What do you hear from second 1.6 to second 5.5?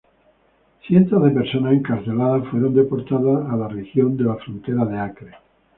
encarceladas fueron deportadas a la región de la frontera de Acre.